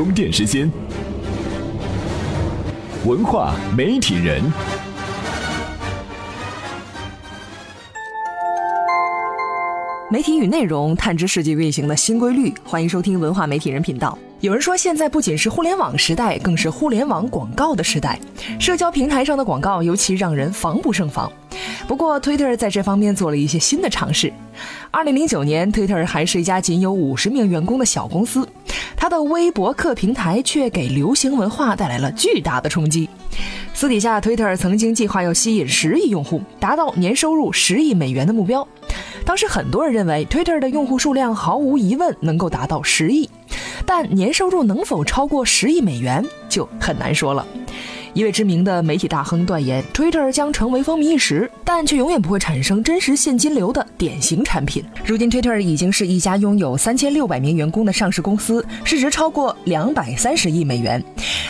[0.00, 0.66] 充电时间，
[3.04, 4.42] 文化媒体人。
[10.10, 14.16] 媒体与内容探知世界运行的新规律，欢迎收听文化媒体人频道。
[14.40, 18.18] 有人说，现在不仅是互联网时代，更是互联网广告的时代。
[18.58, 21.30] 社交平台上的广告尤其让人防不胜防。
[21.86, 24.32] 不过，Twitter 在这方面做了一些新的尝试。
[24.90, 28.48] 二零零九年，Twitter 还是一家仅有五十名员工的小公司，
[29.22, 33.08] 微博客平台却给流行文化带来了巨大的冲击。
[33.72, 38.66] 私底下，Twitter 曾经计划要吸引十亿用户，达到年收入十亿美元的目标。
[39.24, 43.28] 当时很多人认为，Twitter 的用户数量毫无疑问能够达到十亿，
[43.86, 47.46] 但年收入能否超过十亿美元就很难说了。
[48.12, 54.84] 一位知名的媒体大亨断言，Twitter 将成为风靡一时，但却永远不会产生真实现金流的典型产品。
[55.04, 61.02] 如今，Twitter 已经是一家拥有三千六百名员工的上市公司，市值超过两百三十亿美元。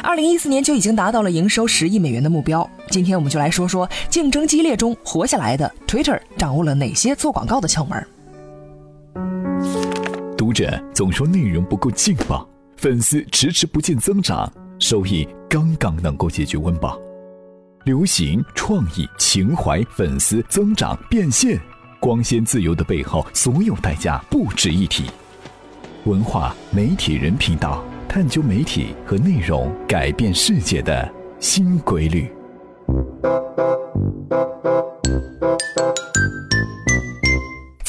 [0.02, 2.68] 二零一四年就已经达到了营收十亿美元的目标。
[2.90, 8.06] 今天我们就来说说竞争激烈中活下来的 Twitter 掌握了哪些做广告的窍门。
[10.36, 14.50] 读者总说内容不够劲爆，粉丝迟迟不见增长。
[14.80, 16.98] 收益刚刚能够解决温饱，
[17.84, 21.60] 流行、创意、情怀、粉丝增长、变现，
[22.00, 25.04] 光鲜自由的背后，所有代价不值一提。
[26.06, 31.06] 文化媒体人频道，探究媒体和内容改变世界的
[31.38, 32.32] 新规律。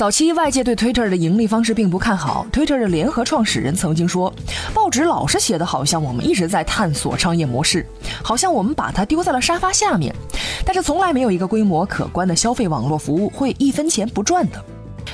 [0.01, 2.43] 早期外界对 Twitter 的盈利方式并不看好。
[2.51, 4.33] Twitter 的联合创始人曾经说
[4.73, 7.85] ：“报纸老是写的好像我们一直在探索商业模式，
[8.23, 10.11] 好像我们把它丢在了沙发下面，
[10.65, 14.59] 但是从来没有一个规模可观的消费网络服务会一分钱不赚的。”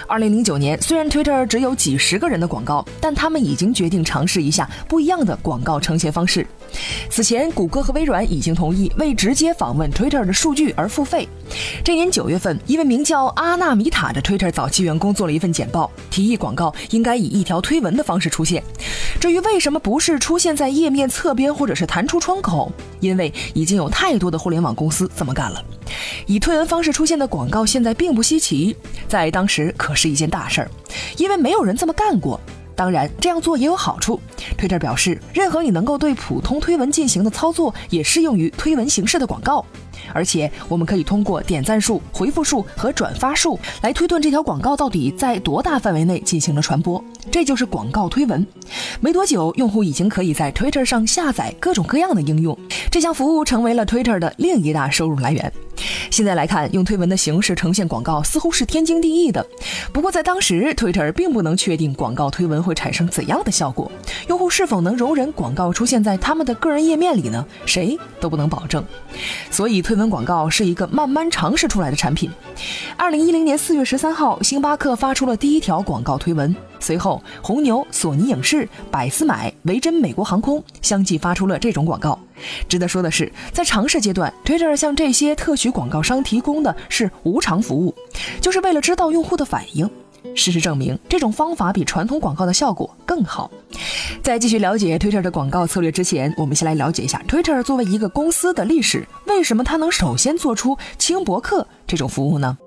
[0.08, 6.48] 二零零九年，虽然 Twitter 只有几十个人的广告，但他们已经决定尝试一下不一样的广告呈现方式。
[7.10, 11.28] 此前，谷歌和微软已经同意为直接访问 Twitter 的数据而付费。
[11.84, 18.62] 这年九月份，一位名叫阿纳米塔的 Twitter 早期员工做了一份简报，提议广告应该以一条推文的方式出现。
[19.20, 25.64] 至于为什么不是出现在页面侧边或者是弹出窗口，因为已经有太多的互联网公司这么干了。
[26.26, 28.76] 以推文方式出现的广告现在并不稀奇，
[29.08, 30.70] 在当时可是一件大事儿，
[31.18, 32.40] 因为没有人这么干过。
[32.78, 34.22] 当然，这样做也有好处。
[34.56, 39.66] 推特表示，任何你能够对普通推文进行的操作，也适用于推文形式的广告。
[40.14, 47.04] 而且，我们可以通过点赞数、回复数和转发数来推断这条广告到底在多大范围内进行了传播。
[47.32, 48.46] 这就是广告推文。
[49.02, 52.58] 没多久，用户已经可以在 Twitter 上下载各种各样的应用，
[52.92, 55.52] 这项服务成为了 Twitter 的另一大收入来源。
[56.10, 59.46] 现在来看，用推文的形式呈现广告似乎是天经地义的。
[59.92, 63.92] 不过在当时，Twitter 并不能确定广告推文会产生怎样的效果，
[64.28, 67.46] 用户是否能容忍广告出现在他们的个人页面里呢？
[67.66, 68.84] 谁都不能保证。
[69.52, 72.32] 所以，推文广告是一个慢慢尝试出来的产品。
[72.96, 76.56] 二零一零年四月十三号，星巴克发出了第一条广告推文。
[76.80, 82.18] 随后，红牛、索尼影视、百思买、维珍、美国航空相继发出了这种广告。
[82.70, 87.94] 值得说的是，在尝试阶段，Twitter 向这些特许广告商提供的是无偿服务，
[88.42, 89.90] 就是为了知道用户的反应。
[90.36, 93.50] 事实证明，这种方法比传统广告的效果更好。
[94.22, 99.08] 在继续了解 Twitter 的广告策略之前，我们先来了解一下 Twitter 作为一个公司的历史。
[99.26, 102.58] 为什么它能首先做出轻博客这种服务呢？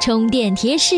[0.00, 0.94] 充电贴士。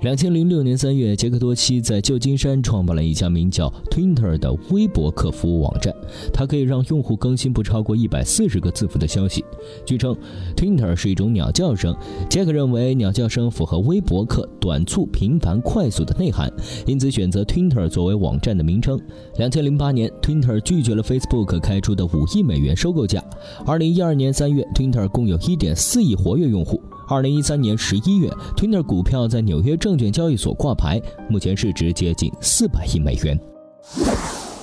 [0.00, 5.94] 两千零六年三月，杰克多西在旧金山创办了一家名叫 Twitter 的微博客服务网站，
[6.32, 9.44] 它可以让用户更新不超过一百四十个字符的消息。
[9.86, 10.16] 据称
[10.56, 11.96] ，Twitter 是一种鸟叫声。
[12.28, 16.52] 杰克认为鸟叫声符合微博客短促、频繁、快速的内涵，
[16.84, 19.00] 因此选择 Twitter 作为网站的名称。
[19.36, 23.22] 两千零八年，Twitter 拒绝了 Facebook 开出的五亿美元收购价。
[23.64, 26.82] 二零一二年三月，Twitter 共有一点四亿活跃用户。
[27.08, 33.38] 二零一三年十一月，Twitter 股票在纽约证券交易所挂牌，目前市值接近四百亿美元。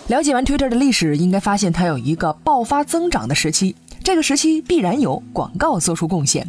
[0.07, 3.75] 了解完 Twitter 的历史，应该发现它有一个爆发增长的时期。
[4.09, 6.43] 这个时期必然有广告做出贡献。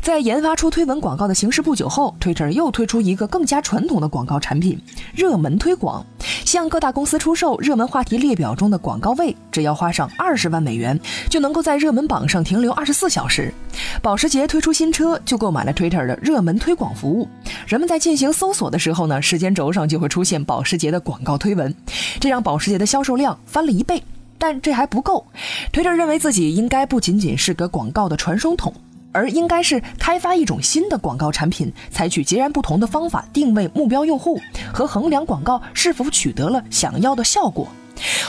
[0.00, 4.80] 在研发出推文广告的形式不久后，Twitter 又推出一个更加传统的广告产品——
[5.14, 6.02] 热门推广，
[6.46, 10.98] 向各大公司出售热门话题列表中的广告位，只要花上二十万美元，
[11.28, 13.52] 就能够在热门榜上停留二十四小时。
[14.00, 17.28] 保时捷推出新车，就购买了 Twitter 的热门推广服务。
[17.66, 21.74] 人们在进行搜索的时候呢，时间轴上就会出现保时捷的广告推文，
[22.18, 24.02] 这让保时捷的销售量翻了一倍。
[24.46, 25.24] 但这还不够
[25.72, 28.70] ，Twitter 认为自己应该不仅仅是个广告的传声筒。
[29.10, 34.38] 而应该是开发一种新的广告产品，采取截然不同的方法定位目标用户
[34.70, 37.66] 和衡量广告是否取得了想要的效果。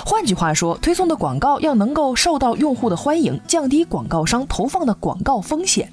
[0.05, 5.91] 换句话说，推送的广告要能够受到用户的欢迎，降低广告商投放的广告风险。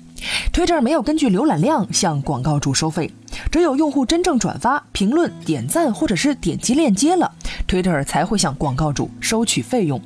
[0.52, 3.10] Twitter 没有根据浏览量向广告主收费，
[3.50, 7.32] 只有用户真正转发、评论、点赞或者是点击链接了
[7.66, 10.00] ，Twitter 才会向广告主收取费用。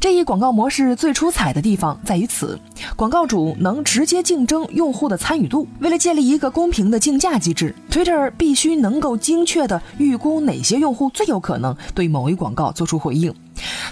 [0.00, 2.58] 这一广告模式最出彩的地方在于此，
[2.96, 5.68] 广告主能直接竞争用户的参与度。
[5.80, 13.34] 为了建立一个公平的竞价机制，Twitter 必须能够精确地预估哪些用户最有可能对某一广告做出回应。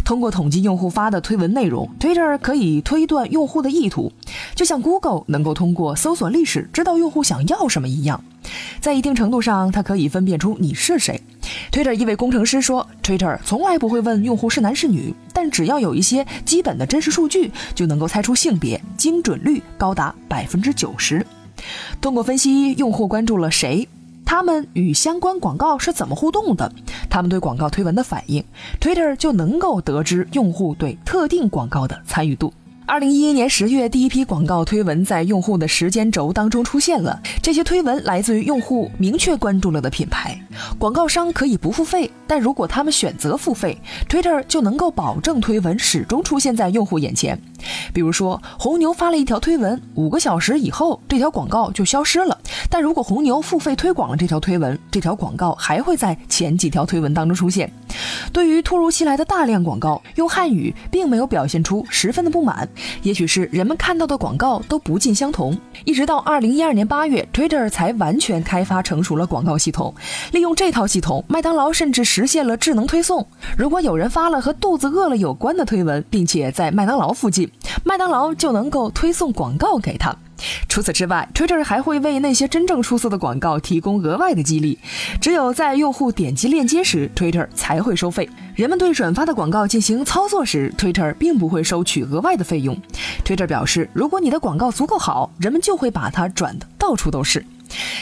[0.03, 4.11] 通过统计用户发的推文内容，Twitter 可以推断用户的意图，
[4.55, 8.25] 就像 Google 能够通过搜索历史知道用户想要什么一样。
[8.81, 11.21] 在一定程度上，它可以分辨出你是谁。
[11.71, 21.25] Twitter 一位工程师说：“Twitter 从来不会问用户是男是女，但只要有一些基本的真实数据，就能够猜出性别，精准率高达百分之九十。
[22.01, 23.89] 通过分析用户关注了谁。”
[24.31, 26.71] 他们与相关广告是怎么互动的？
[27.09, 28.45] 他们对广告推文的反应
[28.79, 32.53] ，Twitter 就能够得知用户对特定广告的参与度。
[32.85, 37.19] 二零一一年十月，第一批广告推文在用户的时间轴当中出现了。
[37.43, 40.39] 这些推文来自于用户明确关注了的品牌，
[40.79, 43.77] 广告商可以不付费，但如果他们选择付费
[44.09, 47.41] ，Twitter 就能够保证推文始终出现在用户眼前。
[47.93, 52.39] 比如说，红牛发了一条推文，五个小时以后，这条广告就消失了。
[52.71, 57.71] 但如果红牛付费推广了这条推文，这条广告还会在前几条推文当中出现。
[58.33, 62.69] 对于突如其来的大量广告，用汉语并没有表现出十分的不满。
[63.03, 65.57] 也许是人们看到的广告都不尽相同。
[65.85, 69.93] 一直到二零一二年八月，Twitter 才完全开发成熟了广告系统。
[70.33, 73.27] 利用用这套系统，麦当劳甚至实现了智能推送。
[73.59, 77.51] 如果有人发了和肚子饿了有关的推文，并且在麦当劳附近，
[77.85, 80.17] 麦当劳就能够推送广告给他。
[80.67, 84.79] 除此之外，Twitter 还会为那些真正出色的广告提供额外的激励。
[85.21, 88.27] 只有在用户点击链接时，Twitter 才会收费。
[88.55, 92.75] 人们对转发的广告进行操作时，Twitter 并不会收取额外的费用。
[93.23, 97.45] Twitter 表示，如果你的广告足够好，人们就会把它转的到处都是。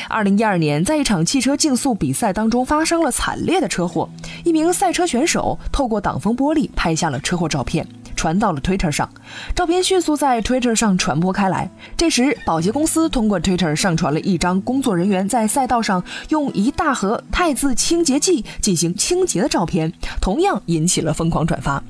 [0.08, 4.08] 二零一二年，在一场汽车竞速比赛当中发生了惨烈的车祸，
[4.44, 7.86] 一名赛车选手透过挡风玻璃拍下了车祸照片。
[8.16, 9.08] 传到了 Twitter 上，
[9.54, 11.70] 照片迅速在 Twitter 上传播开来。
[11.98, 21.82] 这时，保洁公司通过 Twitter 上传了一张工作人员在赛道上用一大盒汰渍清洁剂进行清洁的照片，同样引起了疯狂转发。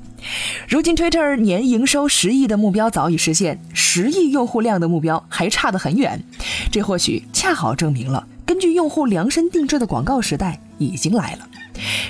[0.67, 6.21] 如今，Twitter 年营收十亿的目标早已实现，十亿用户量的目标还差得很远。
[6.71, 11.47] 这或许恰好证明了，根据用户量身定制的广告时代已经来了。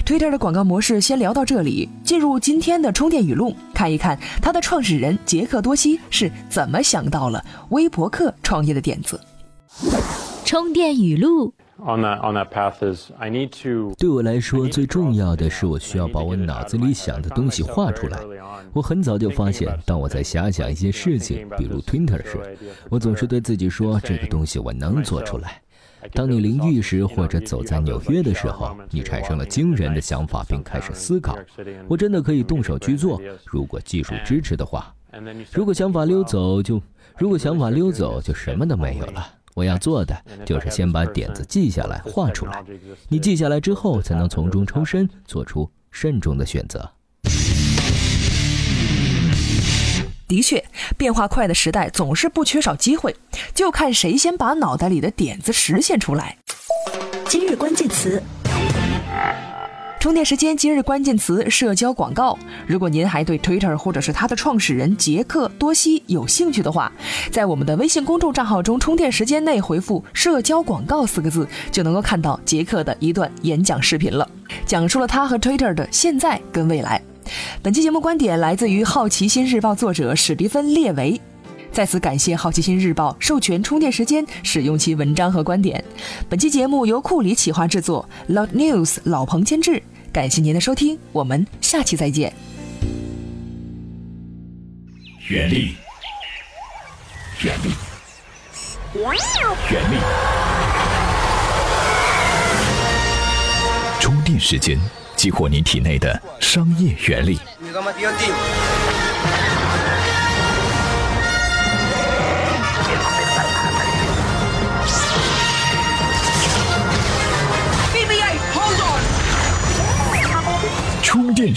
[0.05, 9.19] Twitter 的广告模式先聊到这里，进入今天的充电语录，看一看它的创始人杰克多西是怎么想到了微博客创业的点子。
[10.45, 11.53] 充电语录。
[13.97, 18.19] 对我来说，最重要的是我需要把我脑子里想的东西画出来。
[18.73, 22.39] 我很早就发现，当我在遐想一些事情，比如 Twitter 时，
[22.89, 25.61] 我总是对自己说：“这个东西我能做出来。”
[26.13, 31.37] 当你淋浴时或者走在纽约的时候，你产生了惊人的想法，并开始思考：
[31.87, 34.93] 我真的可以动手去做，如果技术支持的话。
[35.51, 36.81] 如果想法溜走，就
[37.17, 39.27] 如果想法溜走，就什么都没有了。
[39.57, 40.15] 我要做的
[40.45, 42.63] 就是先把点子记下来，画出来。
[43.07, 46.87] 你记下来之后，才能从中抽身，做出慎重的选择。
[50.27, 50.63] 的确，
[50.95, 53.15] 变化快的时代总是不缺少机会，
[53.55, 56.37] 就看谁先把脑袋里的点子实现出来。
[57.27, 58.21] 今日关键词：
[59.99, 60.55] 充电时间。
[60.55, 62.37] 今日关键词：社交广告。
[62.65, 66.91] 如果您还对 Twitter 或者是它的创始人杰克多西有兴趣的话，
[67.31, 74.29] 在我们的微信公众账号中，充电时间内回复“社交广告”四个字，就能够看到杰克的一段演讲视频了，
[74.65, 77.01] 讲述了他和 Twitter 的现在跟未来。
[77.61, 81.19] 本期节目观点来自于《好奇心日报》作者史蒂芬·列维，
[81.77, 85.85] 在此感谢《好奇心日报》授权充电时间使用其文章和观点。
[86.27, 89.83] 本期节目由库里企划制作，Loud News 老彭监制。
[90.11, 92.33] 感谢您的收听，我们下期再见。
[95.27, 95.75] 原力，
[97.43, 97.69] 原力，
[99.69, 99.97] 原力，
[103.99, 104.79] 充电时间。
[105.15, 107.37] 激活你体内的商业原力。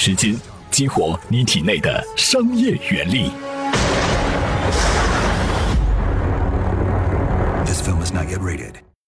[0.03, 0.35] 时间，
[0.71, 3.31] 激活你体内的商业原力。